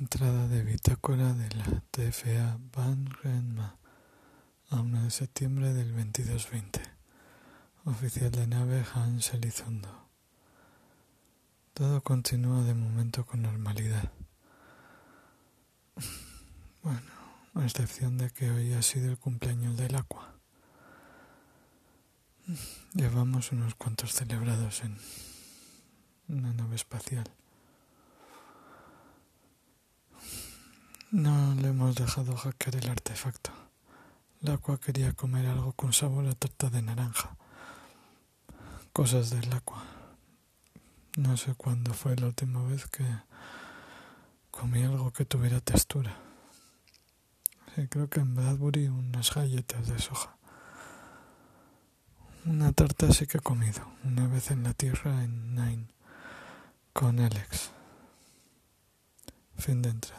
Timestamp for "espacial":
26.76-27.28